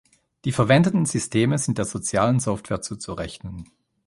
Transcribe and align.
Die 0.45 0.51
verwendeten 0.51 1.05
Systeme 1.05 1.59
sind 1.59 1.77
der 1.77 1.85
Sozialen 1.85 2.39
Software 2.39 2.81
zuzurechnen. 2.81 3.67